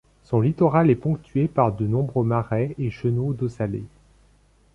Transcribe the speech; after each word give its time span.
Son 0.23 0.41
littoral 0.41 0.89
est 0.89 0.95
ponctué 0.95 1.47
par 1.47 1.73
de 1.75 1.85
nombreux 1.85 2.23
marais 2.25 2.73
et 2.79 2.89
chenaux 2.89 3.33
d'eau 3.33 3.49
salée. 3.49 3.85